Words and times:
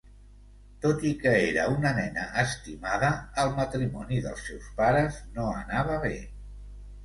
Tot 0.85 1.03
i 1.09 1.11
que 1.23 1.33
era 1.49 1.65
un 1.73 1.85
nena 1.97 2.23
estimada, 2.45 3.11
el 3.45 3.55
matrimoni 3.61 4.21
dels 4.27 4.43
seus 4.49 4.73
pares 4.83 5.23
no 5.39 5.49
anava 5.63 6.03
bé. 6.11 6.15